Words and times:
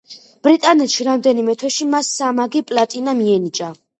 ბრიტანეთში 0.45 1.05
რამდენიმე 1.07 1.55
თვეში 1.63 1.87
მას 1.91 2.11
სამმაგი 2.21 2.65
პლატინა 2.73 3.17
მიენიჭა. 3.23 3.71